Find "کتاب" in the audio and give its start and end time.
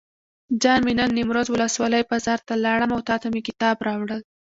3.47-3.75